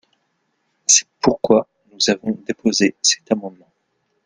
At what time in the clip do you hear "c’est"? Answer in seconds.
0.87-1.07